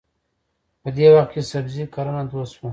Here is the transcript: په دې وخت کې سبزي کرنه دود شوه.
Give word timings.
په 0.81 0.89
دې 0.95 1.07
وخت 1.15 1.29
کې 1.33 1.41
سبزي 1.51 1.83
کرنه 1.93 2.21
دود 2.29 2.47
شوه. 2.53 2.69